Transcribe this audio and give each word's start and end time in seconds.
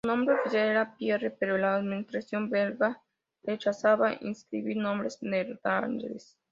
Su 0.03 0.07
nombre 0.07 0.33
oficial 0.33 0.67
era 0.67 0.95
"Pierre" 0.97 1.29
pero 1.29 1.59
la 1.59 1.75
administración 1.75 2.49
belga 2.49 2.99
rechazaba 3.43 4.15
inscribir 4.21 4.77
nombres 4.77 5.19
neerlandeses. 5.21 6.39